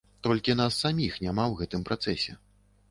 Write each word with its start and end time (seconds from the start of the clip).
Толькі 0.27 0.55
нас 0.61 0.79
саміх 0.85 1.21
няма 1.27 1.45
ў 1.51 1.61
гэтым 1.61 1.81
працэсе. 1.93 2.31